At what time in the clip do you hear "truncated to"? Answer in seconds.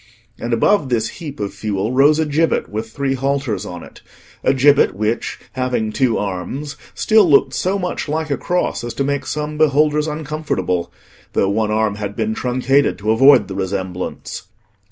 12.33-13.11